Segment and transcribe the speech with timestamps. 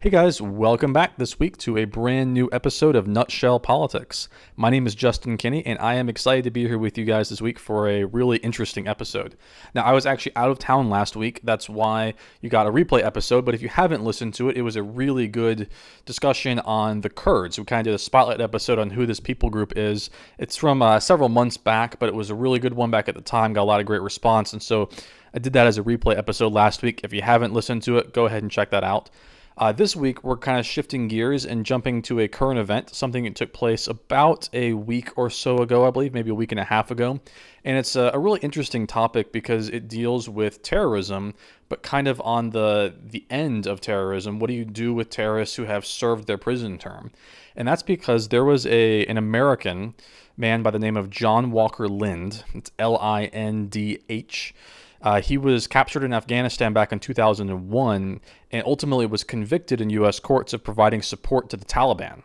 [0.00, 4.28] Hey guys, welcome back this week to a brand new episode of Nutshell Politics.
[4.54, 7.30] My name is Justin Kinney, and I am excited to be here with you guys
[7.30, 9.34] this week for a really interesting episode.
[9.74, 13.02] Now, I was actually out of town last week, that's why you got a replay
[13.02, 15.68] episode, but if you haven't listened to it, it was a really good
[16.04, 17.58] discussion on the Kurds.
[17.58, 20.10] We kind of did a spotlight episode on who this people group is.
[20.38, 23.16] It's from uh, several months back, but it was a really good one back at
[23.16, 24.90] the time, got a lot of great response, and so
[25.34, 27.00] I did that as a replay episode last week.
[27.02, 29.10] If you haven't listened to it, go ahead and check that out.
[29.58, 33.24] Uh, this week, we're kind of shifting gears and jumping to a current event, something
[33.24, 36.60] that took place about a week or so ago, I believe, maybe a week and
[36.60, 37.18] a half ago.
[37.64, 41.34] And it's a, a really interesting topic because it deals with terrorism,
[41.68, 44.38] but kind of on the the end of terrorism.
[44.38, 47.10] What do you do with terrorists who have served their prison term?
[47.56, 49.94] And that's because there was a an American
[50.36, 52.44] man by the name of John Walker Lindh.
[52.54, 54.54] It's L I N D H.
[55.02, 60.18] Uh, he was captured in Afghanistan back in 2001 and ultimately was convicted in U.S.
[60.18, 62.22] courts of providing support to the Taliban.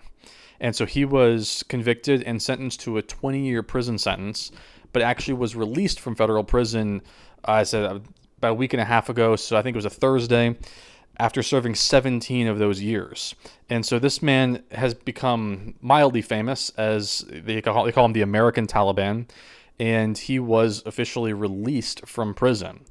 [0.60, 4.52] And so he was convicted and sentenced to a 20 year prison sentence,
[4.92, 7.02] but actually was released from federal prison,
[7.48, 7.84] uh, I said,
[8.38, 9.36] about a week and a half ago.
[9.36, 10.56] So I think it was a Thursday
[11.20, 13.36] after serving 17 of those years.
[13.70, 18.22] And so this man has become mildly famous as they call, they call him the
[18.22, 19.28] American Taliban
[19.80, 22.86] and he was officially released from prison.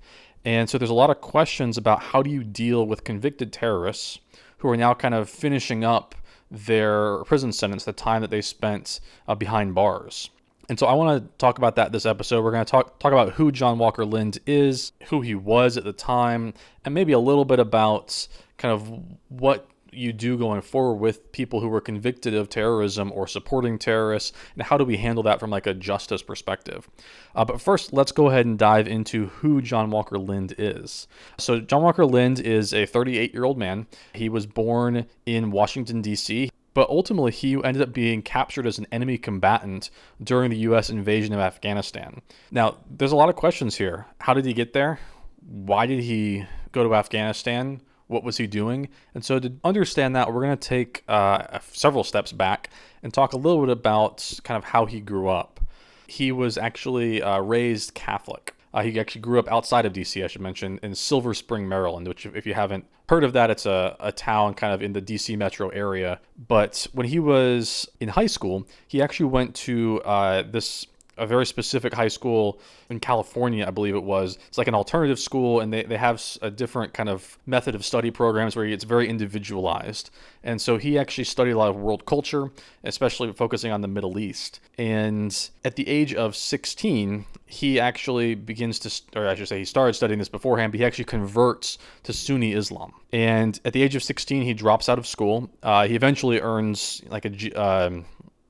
[0.44, 4.19] And so there's a lot of questions about how do you deal with convicted terrorists
[4.59, 6.15] who are now kind of finishing up
[6.50, 10.31] their prison sentence, the time that they spent uh, behind bars.
[10.69, 12.44] And so I want to talk about that this episode.
[12.44, 15.84] We're going to talk talk about who John Walker Lindh is, who he was at
[15.84, 16.54] the time,
[16.84, 18.28] and maybe a little bit about
[18.59, 23.26] kind of what you do going forward with people who were convicted of terrorism or
[23.26, 26.88] supporting terrorists, and how do we handle that from like a justice perspective?
[27.34, 31.06] Uh, but first, let's go ahead and dive into who John Walker Lindh is.
[31.38, 33.86] So, John Walker Lindh is a 38 year old man.
[34.14, 38.86] He was born in Washington, D.C but ultimately he ended up being captured as an
[38.91, 39.91] enemy combatant
[40.22, 42.22] during the US invasion of Afghanistan.
[42.50, 44.06] Now, there's a lot of questions here.
[44.20, 44.98] How did he get there?
[45.47, 47.82] Why did he go to Afghanistan?
[48.12, 48.89] What was he doing?
[49.15, 52.71] And so to understand that, we're going to take uh, several steps back
[53.03, 55.61] and talk a little bit about kind of how he grew up.
[56.06, 58.55] He was actually uh, raised Catholic.
[58.75, 62.09] Uh, he actually grew up outside of DC, I should mention, in Silver Spring, Maryland,
[62.09, 65.03] which, if you haven't heard of that, it's a, a town kind of in the
[65.03, 66.21] DC metro area.
[66.49, 70.87] But when he was in high school, he actually went to uh, this
[71.19, 72.59] a very specific high school
[72.89, 74.39] in California, I believe it was.
[74.49, 77.84] It's like an alternative school, and they, they have a different kind of method of
[77.84, 80.11] study programs where it's very individualized.
[80.43, 82.50] And so he actually studied a lot of world culture,
[82.84, 84.61] especially focusing on the Middle East.
[84.78, 89.65] And at the age of 16, he actually begins to, or I should say, he
[89.65, 92.93] started studying this beforehand, but he actually converts to Sunni Islam.
[93.12, 95.50] And at the age of 16, he drops out of school.
[95.62, 98.06] Uh, he eventually earns like a, um,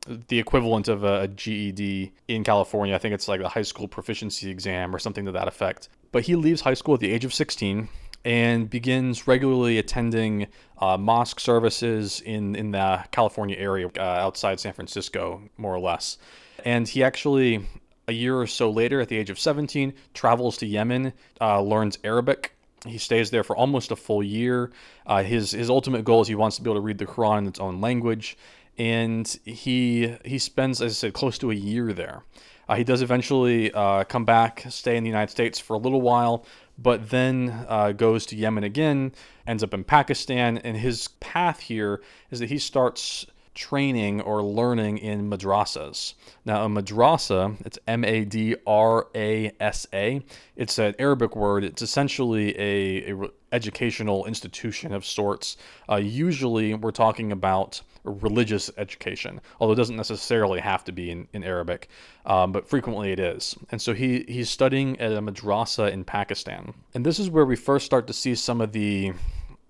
[0.06, 2.94] the equivalent of a GED in California.
[2.94, 5.88] I think it's like a high school proficiency exam or something to that effect.
[6.10, 7.88] But he leaves high school at the age of 16
[8.24, 10.46] and begins regularly attending
[10.78, 16.18] uh, mosque services in, in the California area uh, outside San Francisco, more or less.
[16.64, 17.66] And he actually,
[18.06, 21.98] a year or so later, at the age of 17, travels to Yemen, uh, learns
[22.04, 22.54] Arabic.
[22.86, 24.72] He stays there for almost a full year.
[25.06, 27.38] Uh, his, his ultimate goal is he wants to be able to read the Quran
[27.38, 28.36] in its own language
[28.78, 32.24] and he he spends, as I said, close to a year there.
[32.68, 36.00] Uh, he does eventually uh, come back, stay in the United States for a little
[36.00, 36.46] while,
[36.78, 39.12] but then uh, goes to Yemen again,
[39.46, 44.96] ends up in Pakistan, and his path here is that he starts training or learning
[44.98, 46.14] in madrasas.
[46.44, 50.22] Now, a madrasa, it's M A D R A S A.
[50.56, 51.64] It's an Arabic word.
[51.64, 55.56] It's essentially a, a educational institution of sorts.
[55.90, 61.28] Uh, usually, we're talking about religious education, although it doesn't necessarily have to be in,
[61.32, 61.88] in Arabic,
[62.26, 63.56] um, but frequently it is.
[63.70, 66.74] And so he, he's studying at a madrasa in Pakistan.
[66.94, 69.12] And this is where we first start to see some of the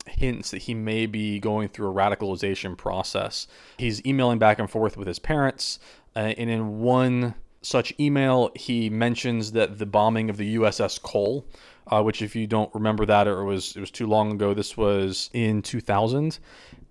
[0.07, 3.47] hints that he may be going through a radicalization process.
[3.77, 5.79] He's emailing back and forth with his parents,
[6.17, 11.47] uh, and in one such email, he mentions that the bombing of the USS Cole,
[11.87, 14.55] uh, which if you don't remember that, or it was it was too long ago.
[14.55, 16.39] This was in 2000,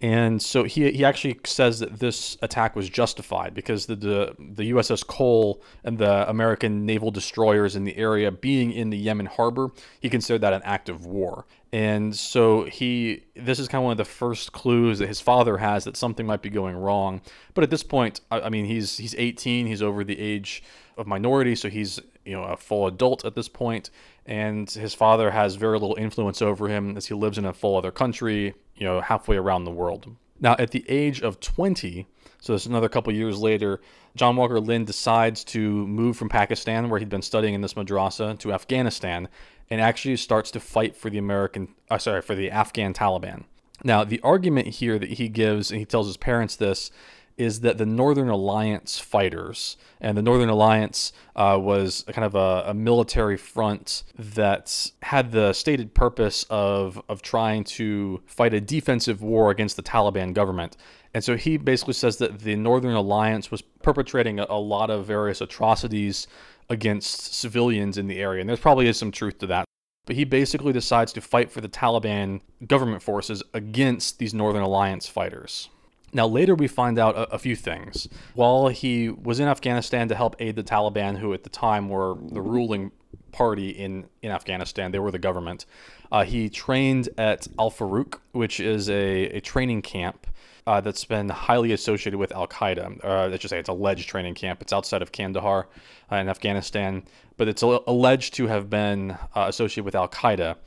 [0.02, 4.72] and so he, he actually says that this attack was justified because the, the, the
[4.72, 9.70] USS Cole and the American naval destroyers in the area being in the Yemen harbor,
[10.00, 11.46] he considered that an act of war.
[11.72, 15.58] And so he this is kind of one of the first clues that his father
[15.58, 17.22] has that something might be going wrong.
[17.54, 20.64] But at this point, I, I mean, he's he's 18, he's over the age
[20.98, 23.90] of minority, so he's you know a full adult at this point,
[24.26, 27.78] and his father has very little influence over him as he lives in a full
[27.78, 30.16] other country, you know, halfway around the world.
[30.40, 32.08] Now, at the age of 20,
[32.40, 33.80] so is another couple years later,
[34.16, 38.38] John Walker Lindh decides to move from Pakistan, where he'd been studying in this madrasa,
[38.40, 39.30] to Afghanistan,
[39.70, 43.46] and actually starts to fight for the American, uh, sorry, for the Afghan Taliban.
[43.84, 46.92] Now, the argument here that he gives, and he tells his parents this,
[47.38, 52.70] is that the Northern Alliance fighters, and the Northern Alliance uh, was kind of a,
[52.70, 59.22] a, military front that had the stated purpose of, of trying to fight a defensive
[59.22, 60.78] war against the Taliban government.
[61.14, 65.06] And so he basically says that the Northern Alliance was perpetrating a, a lot of
[65.06, 66.28] various atrocities
[66.70, 68.42] against civilians in the area.
[68.42, 69.66] And there probably is some truth to that.
[70.06, 75.08] But he basically decides to fight for the Taliban government forces against these Northern Alliance
[75.08, 75.70] fighters.
[76.14, 78.08] Now, later we find out a, a, few things.
[78.34, 82.16] While he was in Afghanistan to help aid the Taliban, who at the time were
[82.32, 82.92] the ruling
[83.32, 85.66] party in, in Afghanistan, they were the government,
[86.12, 90.28] uh, he trained at Al Farouk, which is a, a training camp
[90.68, 93.04] uh, that's been highly associated with Al Qaeda.
[93.04, 94.62] Uh, let's just say it's alleged training camp.
[94.62, 95.68] It's outside of Kandahar
[96.12, 97.04] uh, in Afghanistan,
[97.38, 100.58] but it's alleged to have been uh, associated with Al Qaeda.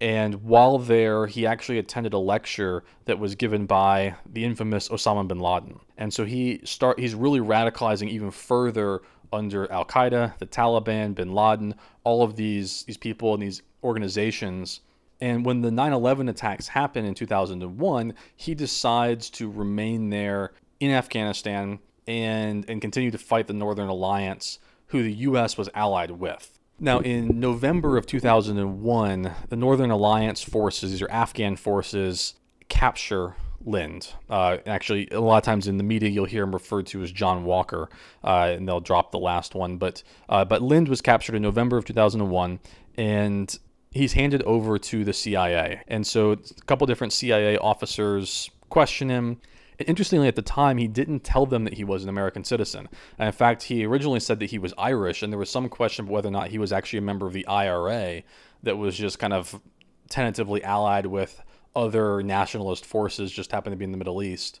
[0.00, 5.26] And while there, he actually attended a lecture that was given by the infamous Osama
[5.26, 5.78] bin Laden.
[5.96, 9.02] And so he start he's really radicalizing even further
[9.32, 14.80] under Al Qaeda, the Taliban, bin Laden, all of these these people and these organizations.
[15.20, 21.78] And when the 9/11 attacks happen in 2001, he decides to remain there in Afghanistan
[22.06, 24.58] and and continue to fight the Northern Alliance,
[24.88, 25.56] who the U.S.
[25.56, 26.58] was allied with.
[26.84, 32.34] Now, in November of 2001, the Northern Alliance forces, these are Afghan forces,
[32.68, 34.12] capture Lindh.
[34.28, 37.10] Uh, actually, a lot of times in the media, you'll hear him referred to as
[37.10, 37.88] John Walker,
[38.22, 39.78] uh, and they'll drop the last one.
[39.78, 42.60] But uh, but Lindh was captured in November of 2001,
[42.98, 43.58] and
[43.90, 45.80] he's handed over to the CIA.
[45.88, 46.36] And so a
[46.66, 49.40] couple different CIA officers question him.
[49.78, 52.88] Interestingly, at the time, he didn't tell them that he was an American citizen.
[53.18, 56.04] And in fact, he originally said that he was Irish, and there was some question
[56.04, 58.22] of whether or not he was actually a member of the IRA
[58.62, 59.60] that was just kind of
[60.08, 61.42] tentatively allied with
[61.74, 64.60] other nationalist forces, just happened to be in the Middle East.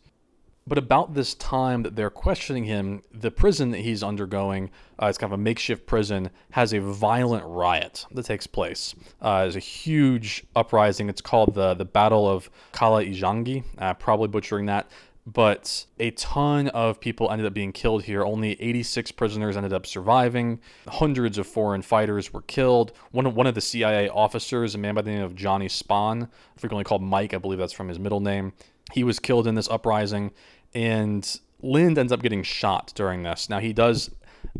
[0.66, 4.70] But about this time that they're questioning him, the prison that he's undergoing,
[5.00, 8.94] uh, it's kind of a makeshift prison, has a violent riot that takes place.
[9.20, 11.10] Uh, there's a huge uprising.
[11.10, 13.64] It's called the the Battle of Kala Ijangi.
[13.76, 14.88] Uh, probably butchering that.
[15.26, 18.22] But a ton of people ended up being killed here.
[18.24, 20.60] Only 86 prisoners ended up surviving.
[20.86, 22.92] Hundreds of foreign fighters were killed.
[23.10, 26.28] One of, one of the CIA officers, a man by the name of Johnny Spann,
[26.58, 28.52] frequently called Mike, I believe that's from his middle name,
[28.92, 30.30] he was killed in this uprising
[30.74, 33.48] and Lindh ends up getting shot during this.
[33.48, 34.10] Now he does,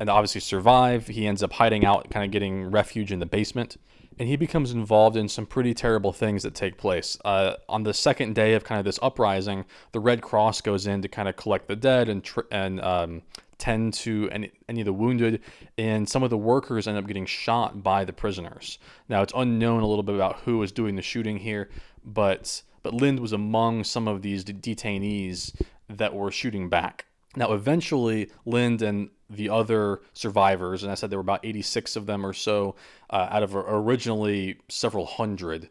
[0.00, 1.06] and obviously survive.
[1.09, 3.76] He ends up hiding out, kind of getting refuge in the basement,
[4.18, 7.18] and he becomes involved in some pretty terrible things that take place.
[7.25, 11.02] Uh, on the second day of kind of this uprising, the Red Cross goes in
[11.02, 13.23] to kind of collect the dead and tr- and um,
[13.59, 15.40] tend to any, any of the wounded,
[15.76, 18.78] and some of the workers end up getting shot by the prisoners.
[19.09, 21.68] Now it's unknown a little bit about who was doing the shooting here,
[22.04, 27.07] but but Lindh was among some of these detainees that were shooting back.
[27.37, 32.07] Now, eventually, Lindh and the other survivors, and I said there were about 86 of
[32.07, 32.76] them or so
[33.11, 35.69] uh, out of originally several hundred,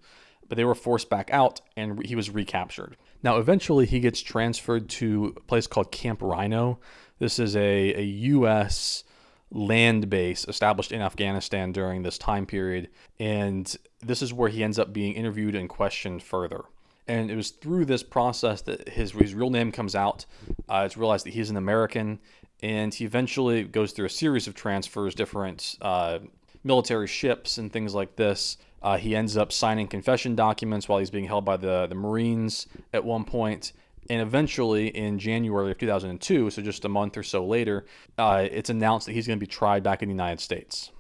[0.48, 2.98] but they were forced back out and he was recaptured.
[3.22, 6.79] Now, eventually, he gets transferred to a place called Camp Rhino.
[7.20, 9.05] This is a, a U.S.
[9.50, 12.89] land base established in Afghanistan during this time period,
[13.20, 16.65] and this is where he ends up being interviewed and questioned further.
[17.07, 20.25] And it was through this process that his, his real name comes out.
[20.69, 22.19] Uh, it's realized that he's an American,
[22.62, 26.19] and he eventually goes through a series of transfers, different uh,
[26.63, 28.57] military ships, and things like this.
[28.81, 32.67] Uh, he ends up signing confession documents while he's being held by the, the Marines
[32.93, 33.74] at one point.
[34.10, 37.86] And eventually, in January of 2002, so just a month or so later,
[38.17, 40.91] uh, it's announced that he's going to be tried back in the United States.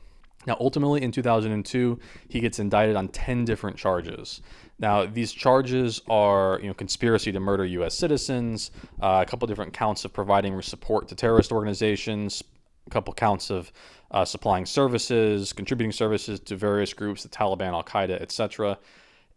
[0.45, 4.41] Now, ultimately, in 2002, he gets indicted on 10 different charges.
[4.79, 7.95] Now, these charges are, you know, conspiracy to murder U.S.
[7.95, 12.43] citizens, uh, a couple different counts of providing support to terrorist organizations,
[12.87, 13.71] a couple counts of
[14.11, 18.77] uh, supplying services, contributing services to various groups, the Taliban, Al Qaeda, etc.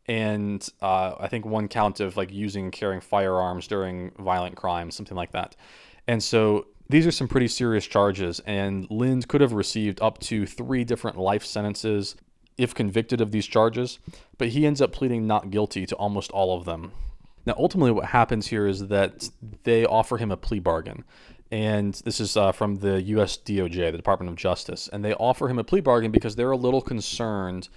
[0.06, 4.94] And uh, I think one count of like using and carrying firearms during violent crimes,
[4.96, 5.56] something like that.
[6.06, 10.46] And so these are some pretty serious charges, and Lindh could have received up to
[10.46, 12.14] three different life sentences
[12.58, 13.98] if convicted of these charges,
[14.38, 16.92] but he ends up pleading not guilty to almost all of them.
[17.46, 19.28] Now, ultimately, what happens here is that
[19.62, 21.04] they offer him a plea bargain.
[21.52, 24.88] And this is uh, from the US DOJ, the Department of Justice.
[24.92, 27.68] And they offer him a plea bargain because they're a little concerned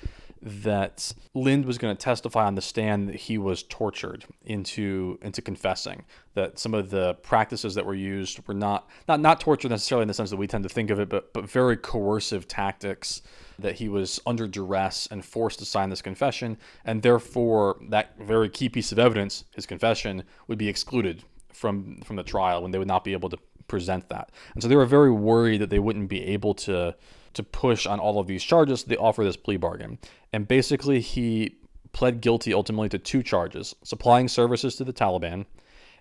[0.41, 5.41] that Lindh was going to testify on the stand that he was tortured into into
[5.41, 10.03] confessing that some of the practices that were used were not not not torture necessarily
[10.03, 13.22] in the sense that we tend to think of it, but but very coercive tactics
[13.58, 18.50] that he was under duress and forced to sign this confession, and therefore that very
[18.50, 22.77] key piece of evidence, his confession, would be excluded from from the trial when they
[22.77, 24.31] would not be able to present that.
[24.53, 26.96] And so they were very worried that they wouldn't be able to
[27.33, 28.83] to push on all of these charges.
[28.83, 30.00] They offer this plea bargain.
[30.33, 31.57] And basically, he
[31.91, 35.45] pled guilty ultimately to two charges supplying services to the Taliban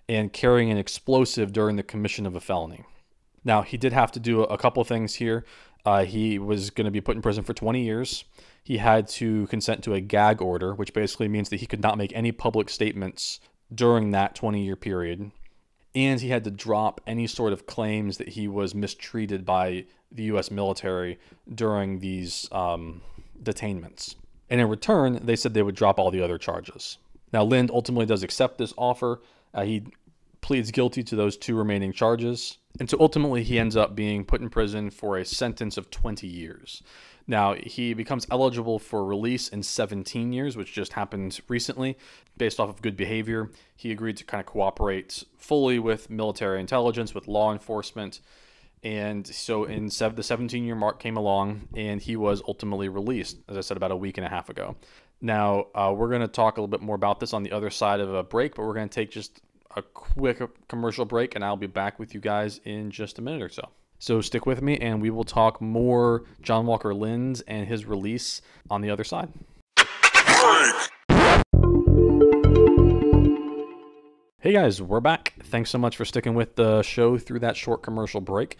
[0.07, 2.83] and carrying an explosive during the commission of a felony.
[3.43, 5.45] Now, he did have to do a couple things here.
[5.85, 8.25] Uh, he was going to be put in prison for 20 years.
[8.63, 11.97] He had to consent to a gag order, which basically means that he could not
[11.97, 13.39] make any public statements
[13.73, 15.31] during that 20 year period.
[15.95, 20.23] And he had to drop any sort of claims that he was mistreated by the
[20.23, 20.51] U.S.
[20.51, 21.19] military
[21.53, 23.01] during these um,
[23.41, 24.15] detainments.
[24.49, 26.97] And in return, they said they would drop all the other charges.
[27.31, 29.21] Now, Lindh ultimately does accept this offer.
[29.53, 29.83] Uh, he
[30.41, 32.57] pleads guilty to those two remaining charges.
[32.79, 36.27] And so ultimately, he ends up being put in prison for a sentence of 20
[36.27, 36.81] years.
[37.29, 41.95] Now, he becomes eligible for release in 17 years, which just happened recently,
[42.37, 43.51] based off of good behavior.
[43.75, 48.21] He agreed to kind of cooperate fully with military intelligence, with law enforcement,
[48.83, 53.57] and so in the 17 year mark came along, and he was ultimately released, as
[53.57, 54.75] I said, about a week and a half ago.
[55.21, 57.69] Now, uh, we're going to talk a little bit more about this on the other
[57.69, 59.39] side of a break, but we're going to take just
[59.75, 63.43] a quick commercial break, and I'll be back with you guys in just a minute
[63.43, 63.69] or so.
[64.01, 68.41] So stick with me, and we will talk more John Walker Lindh and his release
[68.69, 69.27] on the other side.
[74.39, 75.33] Hey guys, we're back.
[75.43, 78.55] Thanks so much for sticking with the show through that short commercial break.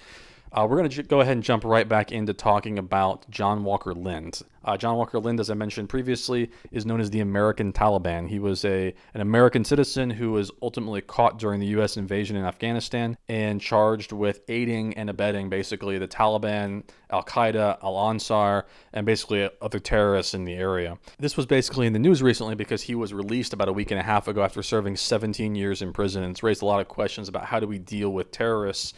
[0.51, 3.93] Uh, we're going to go ahead and jump right back into talking about John Walker
[3.93, 4.41] Lindh.
[4.65, 8.27] Uh, John Walker Lindh, as I mentioned previously, is known as the American Taliban.
[8.27, 11.97] He was a an American citizen who was ultimately caught during the U.S.
[11.97, 18.09] invasion in Afghanistan and charged with aiding and abetting basically the Taliban, Al Qaeda, Al
[18.09, 20.97] Ansar, and basically other terrorists in the area.
[21.19, 23.99] This was basically in the news recently because he was released about a week and
[23.99, 26.23] a half ago after serving 17 years in prison.
[26.23, 28.93] It's raised a lot of questions about how do we deal with terrorists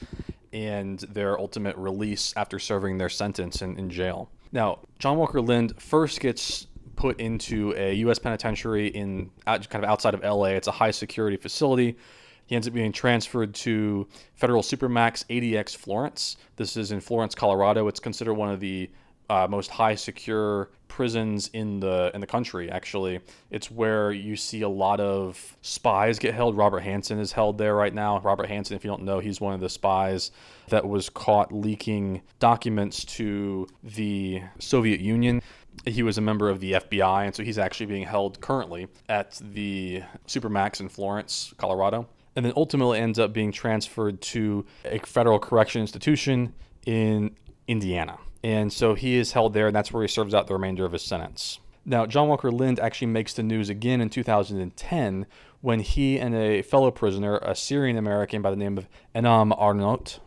[0.53, 4.29] and their ultimate release after serving their sentence in, in jail.
[4.51, 8.19] Now, John Walker Lindh first gets put into a U.S.
[8.19, 10.51] penitentiary in kind of outside of L.A.
[10.51, 11.97] It's a high security facility.
[12.45, 16.37] He ends up being transferred to Federal Supermax ADX Florence.
[16.57, 17.87] This is in Florence, Colorado.
[17.87, 18.89] It's considered one of the
[19.29, 22.69] uh, most high secure prisons in the in the country.
[22.69, 26.57] Actually, it's where you see a lot of spies get held.
[26.57, 28.19] Robert Hanssen is held there right now.
[28.19, 30.31] Robert Hanssen, if you don't know, he's one of the spies
[30.67, 35.41] that was caught leaking documents to the Soviet Union.
[35.85, 39.39] He was a member of the FBI, and so he's actually being held currently at
[39.41, 42.05] the Supermax in Florence, Colorado.
[42.35, 46.53] And then ultimately ends up being transferred to a federal correction institution
[46.85, 47.35] in
[47.67, 48.17] Indiana.
[48.43, 50.91] And so he is held there, and that's where he serves out the remainder of
[50.91, 51.59] his sentence.
[51.85, 55.25] Now, John Walker Lindh actually makes the news again in 2010
[55.61, 60.19] when he and a fellow prisoner, a Syrian American by the name of Enaam Arnaout,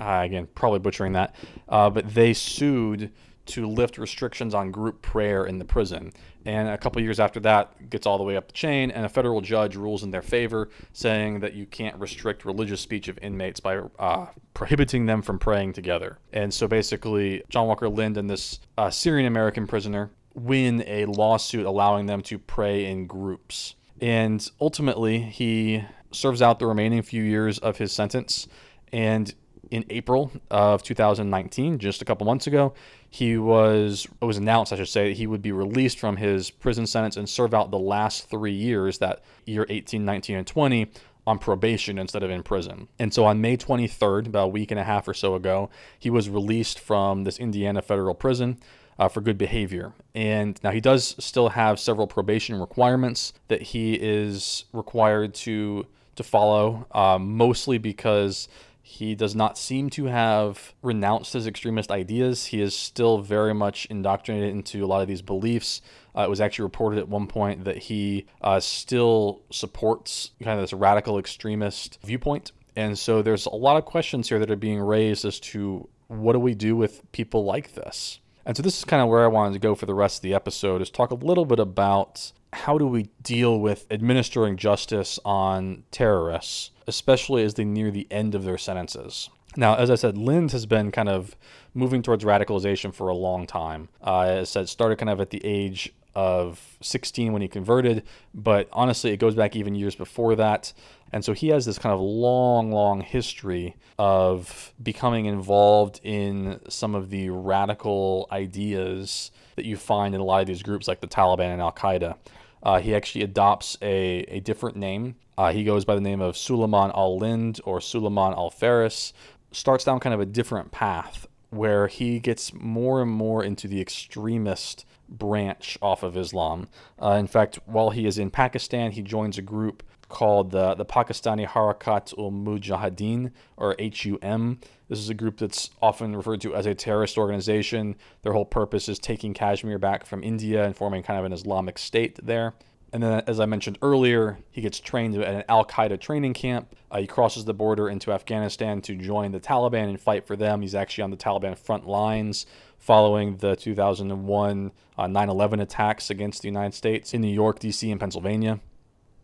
[0.00, 1.34] uh, again, probably butchering that,
[1.68, 3.10] uh, but they sued
[3.52, 6.12] to lift restrictions on group prayer in the prison.
[6.44, 9.08] And a couple years after that, gets all the way up the chain, and a
[9.08, 13.60] federal judge rules in their favor, saying that you can't restrict religious speech of inmates
[13.60, 16.18] by uh, prohibiting them from praying together.
[16.32, 21.66] And so basically, John Walker Lindh and this uh, Syrian American prisoner win a lawsuit
[21.66, 23.74] allowing them to pray in groups.
[24.00, 28.48] And ultimately, he serves out the remaining few years of his sentence.
[28.92, 29.34] And
[29.72, 32.74] in April of 2019, just a couple months ago,
[33.08, 36.50] he was it was announced, I should say, that he would be released from his
[36.50, 40.90] prison sentence and serve out the last three years, that year 18, 19, and 20,
[41.26, 42.86] on probation instead of in prison.
[42.98, 46.10] And so on May 23rd, about a week and a half or so ago, he
[46.10, 48.58] was released from this Indiana federal prison.
[48.98, 49.94] Uh, for good behavior.
[50.14, 55.86] And now he does still have several probation requirements that he is required to
[56.16, 58.48] to follow, uh, mostly because
[58.82, 62.46] He does not seem to have renounced his extremist ideas.
[62.46, 65.80] He is still very much indoctrinated into a lot of these beliefs.
[66.16, 70.62] Uh, it was actually reported at one point that he uh, still supports kind of
[70.62, 72.52] this radical extremist viewpoint.
[72.74, 76.32] And so there's a lot of questions here that are being raised as to what
[76.32, 78.18] do we do with people like this?
[78.44, 80.22] And so this is kind of where I wanted to go for the rest of
[80.22, 85.18] the episode is talk a little bit about how do we deal with administering justice
[85.24, 89.30] on terrorists, especially as they near the end of their sentences.
[89.56, 91.36] Now, as I said, Lindh has been kind of
[91.74, 93.88] moving towards radicalization for a long time.
[94.04, 98.02] Uh, as I said, started kind of at the age of 16 when he converted,
[98.34, 100.72] but honestly, it goes back even years before that.
[101.12, 106.94] And so he has this kind of long, long history of becoming involved in some
[106.94, 111.06] of the radical ideas that you find in a lot of these groups like the
[111.06, 112.16] Taliban and Al Qaeda.
[112.62, 115.16] Uh, he actually adopts a, a different name.
[115.42, 119.12] Uh, he goes by the name of Suleiman al Lind or Suleiman al Faris.
[119.50, 123.80] Starts down kind of a different path where he gets more and more into the
[123.80, 126.68] extremist branch off of Islam.
[127.02, 130.84] Uh, in fact, while he is in Pakistan, he joins a group called the, the
[130.84, 134.60] Pakistani Harakat ul Mujahideen, or HUM.
[134.88, 137.96] This is a group that's often referred to as a terrorist organization.
[138.22, 141.78] Their whole purpose is taking Kashmir back from India and forming kind of an Islamic
[141.78, 142.54] state there.
[142.92, 146.76] And then, as I mentioned earlier, he gets trained at an Al Qaeda training camp.
[146.90, 150.60] Uh, he crosses the border into Afghanistan to join the Taliban and fight for them.
[150.60, 152.44] He's actually on the Taliban front lines
[152.78, 157.90] following the 2001 uh, 9 11 attacks against the United States in New York, D.C.,
[157.90, 158.60] and Pennsylvania.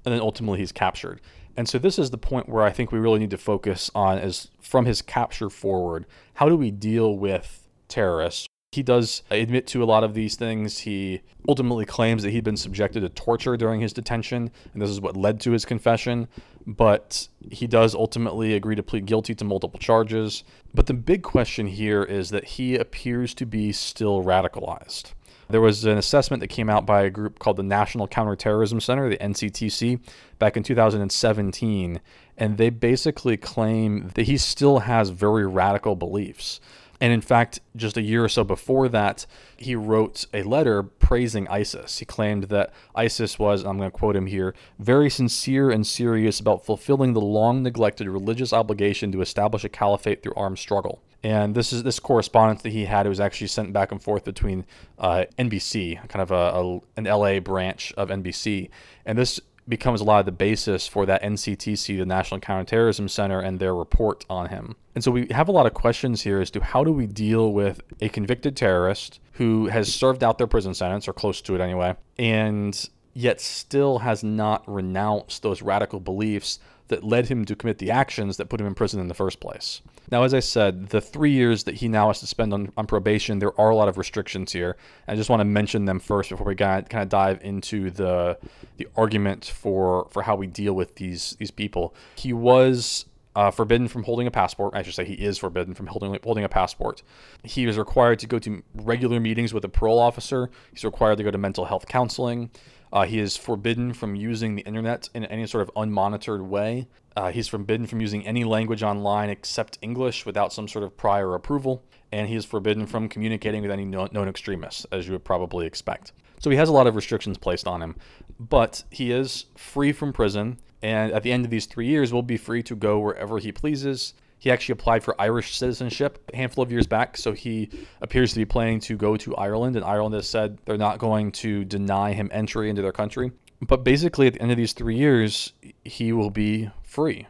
[0.04, 1.20] And then ultimately he's captured.
[1.54, 4.16] And so this is the point where I think we really need to focus on
[4.18, 9.82] is from his capture forward, how do we deal with terrorists he does admit to
[9.82, 10.80] a lot of these things.
[10.80, 15.00] He ultimately claims that he'd been subjected to torture during his detention, and this is
[15.00, 16.28] what led to his confession.
[16.66, 20.44] But he does ultimately agree to plead guilty to multiple charges.
[20.74, 25.12] But the big question here is that he appears to be still radicalized.
[25.48, 29.09] There was an assessment that came out by a group called the National Counterterrorism Center,
[29.09, 29.98] the NCTC,
[30.38, 32.00] back in 2017,
[32.37, 36.61] and they basically claim that he still has very radical beliefs.
[37.00, 39.24] And in fact, just a year or so before that,
[39.56, 41.98] he wrote a letter praising ISIS.
[41.98, 46.40] He claimed that ISIS was, I'm going to quote him here, very sincere and serious
[46.40, 51.00] about fulfilling the long neglected religious obligation to establish a caliphate through armed struggle.
[51.22, 53.06] And this is this correspondence that he had.
[53.06, 54.64] It was actually sent back and forth between
[54.98, 58.70] uh, NBC, kind of a, a, an LA branch of NBC,
[59.04, 63.40] and this becomes a lot of the basis for that NCTC, the National Counterterrorism Center,
[63.40, 64.76] and their report on him.
[64.94, 67.52] And so we have a lot of questions here as to how do we deal
[67.52, 71.61] with a convicted terrorist who has served out their prison sentence, or close to it
[71.61, 77.79] anyway, and yet still has not renounced those radical beliefs that led him to commit
[77.79, 79.83] the actions that put him in prison in the first place.
[80.11, 82.87] Now, as I said, the three years that he now has to spend on, on
[82.87, 84.77] probation, there are a lot of restrictions here.
[85.07, 87.90] I just want to mention them first before we kind of, kind of dive into
[87.90, 88.38] the
[88.79, 91.94] the argument for for how we deal with these these people.
[92.14, 93.05] He was
[93.38, 94.74] uh, forbidden from holding a passport.
[94.74, 97.05] I should say he is forbidden from holding holding a passport.
[97.44, 100.51] He is required to go to regular meetings with a parole officer.
[100.72, 102.51] He's required to go to mental health counseling.
[102.92, 106.88] Uh, he is forbidden from using the internet in any sort of unmonitored way.
[107.16, 111.37] Uh, he's forbidden from using any language online except English without some sort of prior
[111.37, 111.85] approval.
[112.11, 116.12] And he is forbidden from communicating with any known extremists, as you would probably expect.
[116.40, 117.96] So he has a lot of restrictions placed on him.
[118.38, 120.59] But he is free from prison.
[120.83, 123.53] And at the end of these three years, will be free to go wherever he
[123.53, 124.14] pleases.
[124.38, 127.70] He actually applied for Irish citizenship a handful of years back, so he
[128.01, 131.33] appears to be planning to go to Ireland, and Ireland has said they're not going
[131.33, 133.33] to deny him entry into their country.
[133.61, 135.53] But basically, at the end of these three years,
[135.85, 137.27] he will be free.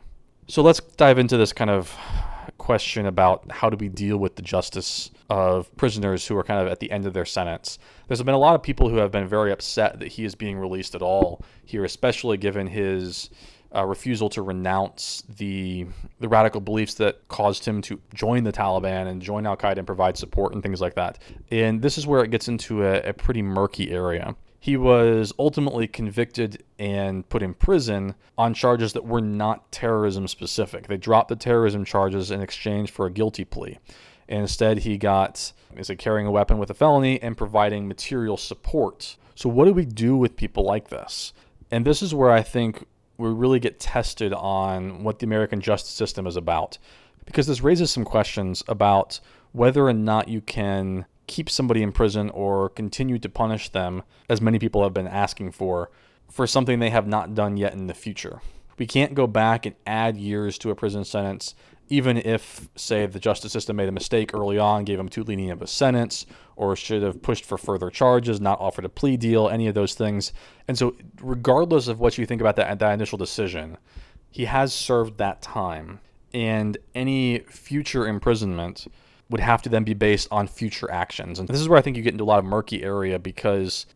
[0.49, 1.97] So let's dive into this kind of
[2.59, 6.68] question about how do we deal with the justice of prisoners who are kind of
[6.68, 7.79] at the end of their sentence.
[8.07, 10.59] There's been a lot of people who have been very upset that he is being
[10.59, 13.31] released at all here, especially given his
[13.75, 15.87] uh, refusal to renounce the
[16.21, 19.87] the radical beliefs that caused him to join the Taliban and join Al Qaeda and
[19.87, 21.18] provide support and things like that.
[21.51, 24.35] And this is where it gets into a, a pretty murky area.
[24.61, 30.88] He was ultimately convicted and put in prison on charges that were not terrorism specific.
[30.88, 33.79] They dropped the terrorism charges in exchange for a guilty plea.
[34.29, 38.37] And instead, he got is it carrying a weapon with a felony and providing material
[38.37, 39.16] support.
[39.35, 41.33] So, what do we do with people like this?
[41.71, 42.85] And this is where I think
[43.16, 46.79] we really get tested on what the American justice system is about.
[47.25, 49.21] Because this raises some questions about
[49.53, 54.41] whether or not you can keep somebody in prison or continue to punish them, as
[54.41, 55.91] many people have been asking for,
[56.29, 58.41] for something they have not done yet in the future.
[58.79, 61.55] We can't go back and add years to a prison sentence
[61.91, 65.53] even if, say, the justice system made a mistake early on, gave him too lenient
[65.53, 69.49] of a sentence, or should have pushed for further charges, not offered a plea deal,
[69.49, 70.33] any of those things.
[70.67, 73.79] And so, regardless of what you think about that, that initial decision,
[74.31, 76.01] he has served that time.
[76.35, 78.87] And any future imprisonment
[79.31, 81.38] would have to then be based on future actions.
[81.38, 83.87] And this is where I think you get into a lot of murky area because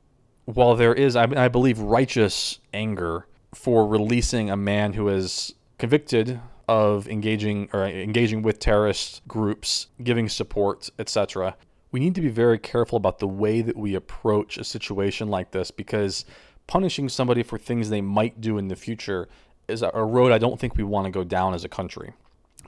[0.45, 6.41] while there is, I, I believe, righteous anger for releasing a man who is convicted
[6.69, 11.57] of engaging or engaging with terrorist groups, giving support, etc.
[11.91, 15.51] We need to be very careful about the way that we approach a situation like
[15.51, 16.25] this because
[16.67, 19.29] punishing somebody for things they might do in the future
[19.69, 22.13] is a road I don't think we want to go down as a country.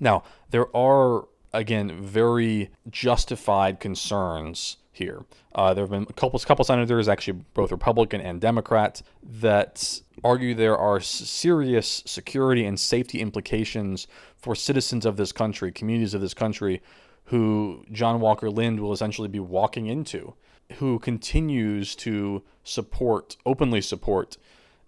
[0.00, 5.24] Now, there are again very justified concerns here.
[5.54, 10.54] Uh, there have been a couple, couple senators, actually both Republican and Democrat, that argue
[10.54, 16.34] there are serious security and safety implications for citizens of this country, communities of this
[16.34, 16.80] country,
[17.26, 20.34] who John Walker Lindh will essentially be walking into,
[20.74, 24.36] who continues to support, openly support,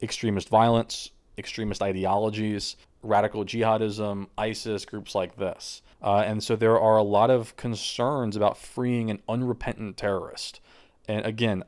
[0.03, 5.83] extremist violence, extremist ideologies, radical jihadism, ISIS, groups like this.
[6.03, 10.61] Uh, and so there are a lot of concerns about freeing an unrepentant terrorist.
[11.09, 11.65] And again,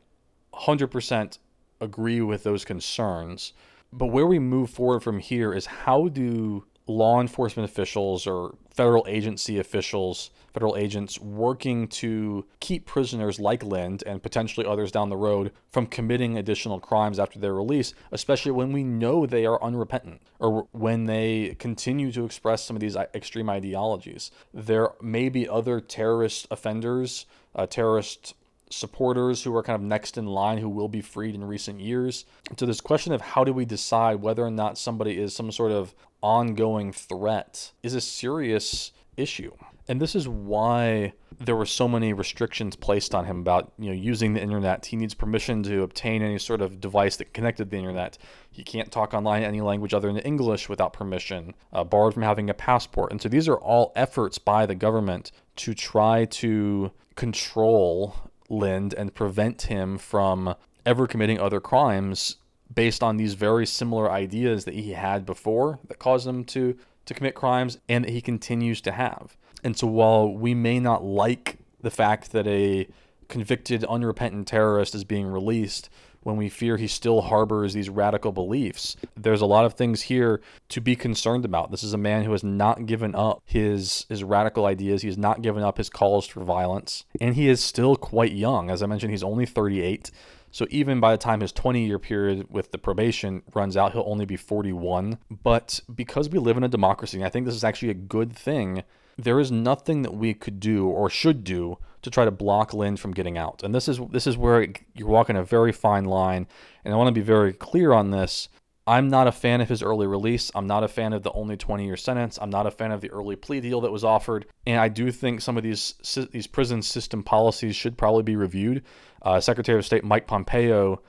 [0.55, 1.39] 100%
[1.81, 3.53] agree with those concerns.
[3.93, 9.05] But where we move forward from here is how do law enforcement officials or federal
[9.09, 15.17] agency officials, federal agents working to keep prisoners like Lindh and potentially others down the
[15.17, 20.23] road from committing additional crimes after their release, especially when we know they are unrepentant
[20.39, 24.31] or when they continue to express some of these extreme ideologies.
[24.55, 28.35] There may be other terrorist offenders, uh, terrorist
[28.71, 32.25] supporters who are kind of next in line who will be freed in recent years.
[32.59, 35.73] So this question of how do we decide whether or not somebody is some sort
[35.73, 39.53] of ongoing threat is a serious issue.
[39.89, 43.95] And this is why there were so many restrictions placed on him about you know
[43.95, 44.85] using the internet.
[44.85, 48.19] He needs permission to obtain any sort of device that connected the internet.
[48.51, 52.51] He can't talk online any language other than English without permission, uh, barred from having
[52.51, 53.13] a passport.
[53.13, 58.15] And so these are all efforts by the government to try to control
[58.49, 60.55] Lindh and prevent him from
[60.87, 62.37] ever committing other crimes
[62.73, 67.15] based on these very similar ideas that he had before that caused him to to
[67.15, 69.35] commit crimes and that he continues to have.
[69.65, 72.87] And so while we may not like the fact that a
[73.29, 75.89] convicted unrepentant terrorist is being released,
[76.23, 78.97] when we fear he still harbors these radical beliefs.
[79.17, 81.71] There's a lot of things here to be concerned about.
[81.71, 85.03] This is a man who has not given up his his radical ideas.
[85.03, 88.71] He has not given up his calls for violence, and he is still quite young.
[88.71, 90.11] As I mentioned, he's only 38.
[90.51, 94.05] So even by the time his 20 year period with the probation runs out, he'll
[94.07, 95.19] only be 41.
[95.43, 98.33] But because we live in a democracy, and I think this is actually a good
[98.33, 98.83] thing,
[99.19, 103.01] there is nothing that we could do or should do to try to block Lindh
[103.01, 103.63] from getting out.
[103.65, 106.47] And this is this is where you're walking a very fine line.
[106.85, 108.49] And I want to be very clear on this.
[108.87, 110.51] I'm not a fan of his early release.
[110.55, 112.39] I'm not a fan of the only 20 year sentence.
[112.41, 114.47] I'm not a fan of the early plea deal that was offered.
[114.67, 115.95] And I do think some of these
[116.31, 118.85] these prison system policies should probably be reviewed.
[119.21, 121.03] Uh, Secretary of State Mike Pompeo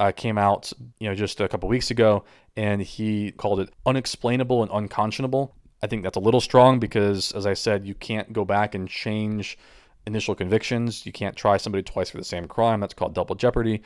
[0.00, 2.24] uh, came out, you know, just a couple weeks ago,
[2.56, 5.54] and he called it unexplainable and unconscionable.
[5.82, 8.88] I think that's a little strong because, as I said, you can't go back and
[8.88, 9.58] change
[10.06, 11.04] initial convictions.
[11.04, 12.80] You can't try somebody twice for the same crime.
[12.80, 13.82] That's called double jeopardy.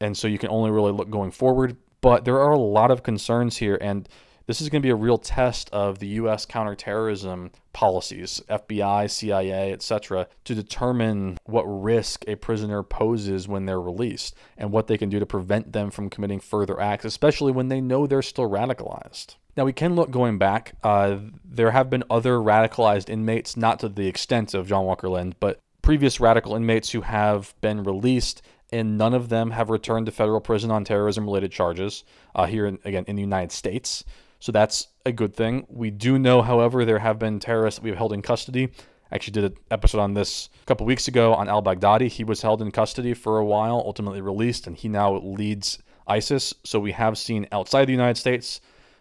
[0.00, 1.76] And so you can only really look going forward.
[2.00, 4.08] But there are a lot of concerns here, and
[4.50, 6.44] this is going to be a real test of the U.S.
[6.44, 14.34] counterterrorism policies, FBI, CIA, etc., to determine what risk a prisoner poses when they're released
[14.58, 17.80] and what they can do to prevent them from committing further acts, especially when they
[17.80, 19.36] know they're still radicalized.
[19.56, 20.74] Now, we can look going back.
[20.82, 25.36] Uh, there have been other radicalized inmates, not to the extent of John Walker Lindh,
[25.38, 30.12] but previous radical inmates who have been released and none of them have returned to
[30.12, 32.02] federal prison on terrorism related charges
[32.34, 34.04] uh, here, in, again, in the United States.
[34.40, 35.66] So that's a good thing.
[35.68, 38.70] We do know, however, there have been terrorists that we've held in custody.
[39.10, 42.08] I actually did an episode on this a couple weeks ago on al Baghdadi.
[42.08, 46.54] He was held in custody for a while, ultimately released, and he now leads ISIS.
[46.64, 48.60] So we have seen outside the United States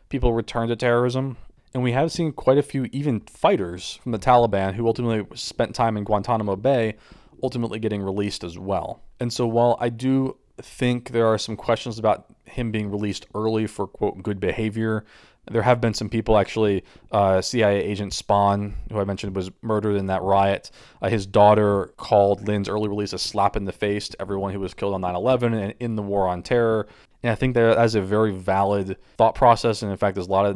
[0.10, 1.38] people return to terrorism.
[1.74, 5.76] And we have seen quite a few, even fighters from the Taliban who ultimately spent
[5.76, 6.96] time in Guantanamo Bay
[7.44, 9.02] ultimately getting released as well.
[9.20, 13.68] And so while I do think there are some questions about him being released early
[13.68, 15.06] for quote good behavior,
[15.52, 16.84] there have been some people actually.
[17.12, 20.72] Uh, CIA agent Spann, who I mentioned was murdered in that riot.
[21.02, 24.60] Uh, his daughter called Lindh's early release a slap in the face to everyone who
[24.60, 26.88] was killed on 9 11 and in the war on terror.
[27.24, 29.82] And I think that that's a very valid thought process.
[29.82, 30.56] And in fact, there's a lot of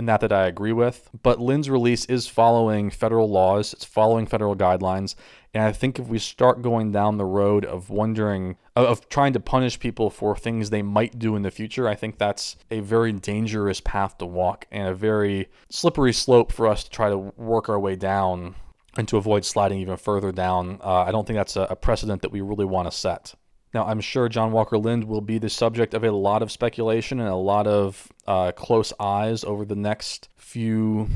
[0.00, 1.10] in that that I agree with.
[1.22, 5.14] But Lindh's release is following federal laws, it's following federal guidelines.
[5.52, 9.40] And I think if we start going down the road of wondering, of trying to
[9.40, 13.12] punish people for things they might do in the future, I think that's a very
[13.12, 17.68] dangerous path to walk and a very slippery slope for us to try to work
[17.68, 18.54] our way down
[18.96, 20.78] and to avoid sliding even further down.
[20.82, 23.34] Uh, I don't think that's a, precedent that we really want to set.
[23.72, 27.20] Now, I'm sure John Walker Lindh will be the subject of a lot of speculation
[27.20, 31.08] and a lot of uh, close eyes over the next few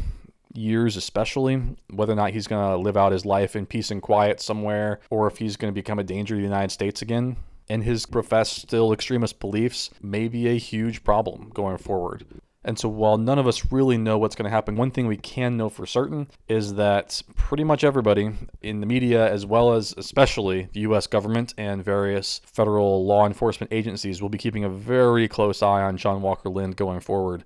[0.55, 1.57] years, especially
[1.91, 5.01] whether or not he's going to live out his life in peace and quiet somewhere
[5.11, 7.37] or if he's going to become a danger to the United States again.
[7.69, 12.27] And his professed still extremist beliefs may be a huge problem going forward.
[12.65, 15.19] And so, while none of us really know what's going to happen, one thing we
[15.19, 18.31] can know for certain is that pretty much everybody
[18.63, 23.71] in the media, as well as especially the US government and various federal law enforcement
[23.73, 27.45] agencies, will be keeping a very close eye on John Walker Lindh going forward.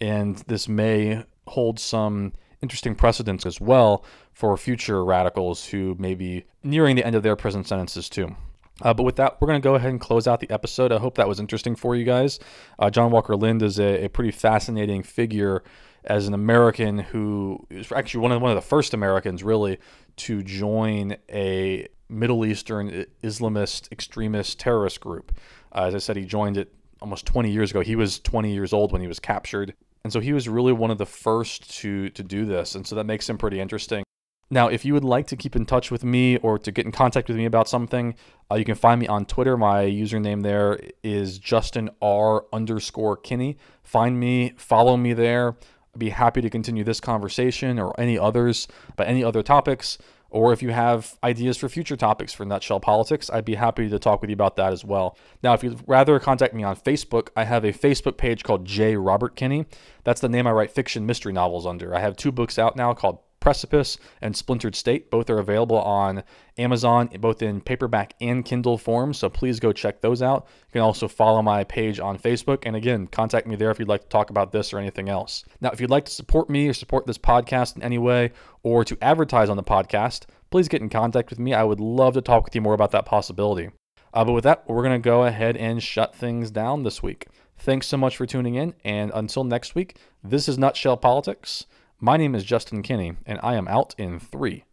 [0.00, 6.44] And this may hold some interesting precedents as well for future radicals who may be
[6.62, 8.36] nearing the end of their prison sentences, too.
[8.82, 10.92] Uh, but with that, we're going to go ahead and close out the episode.
[10.92, 12.38] I hope that was interesting for you guys.
[12.78, 15.62] Uh, John Walker Lindh is a, a, pretty fascinating figure
[16.04, 19.78] as an American who is actually one of one of the first Americans really
[20.16, 25.32] to join a Middle Eastern Islamist extremist terrorist group.
[25.72, 27.80] Uh, as I said, he joined it almost 20 years ago.
[27.80, 29.74] He was 20 years old when he was captured.
[30.06, 32.94] And so he was really one of the first to to do this, and so
[32.94, 34.04] that makes him pretty interesting.
[34.48, 36.92] Now, if you would like to keep in touch with me or to get in
[36.92, 38.14] contact with me about something,
[38.48, 39.56] uh, you can find me on Twitter.
[39.56, 43.58] My username there is Justin R underscore Kinney.
[43.82, 45.56] Find me, follow me there.
[45.92, 49.98] I'd be happy to continue this conversation or any others about any other topics.
[50.30, 53.98] Or if you have ideas for future topics for Nutshell Politics, I'd be happy to
[53.98, 55.16] talk with you about that as well.
[55.42, 58.96] Now, if you'd rather contact me on Facebook, I have a Facebook page called J.
[58.96, 59.66] Robert Kinney.
[60.04, 61.94] That's the name I write fiction mystery novels under.
[61.94, 65.08] I have two books out now called Precipice and Splintered State.
[65.08, 66.24] Both are available on
[66.58, 69.14] Amazon, both in paperback and Kindle form.
[69.14, 70.48] So please go check those out.
[70.66, 72.64] You can also follow my page on Facebook.
[72.66, 75.44] And again, contact me there if you'd like to talk about this or anything else.
[75.60, 78.32] Now, if you'd like to support me or support this podcast in any way
[78.64, 81.54] or to advertise on the podcast, please get in contact with me.
[81.54, 83.70] I would love to talk with you more about that possibility.
[84.12, 87.28] Uh, but with that, we're going to go ahead and shut things down this week.
[87.58, 88.74] Thanks so much for tuning in.
[88.84, 91.66] And until next week, this is Nutshell Politics.
[91.98, 94.64] My name is Justin Kinney, and I am out in three,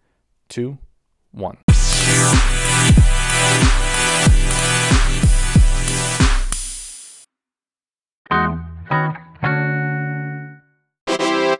[0.50, 0.78] two,
[1.32, 1.58] one.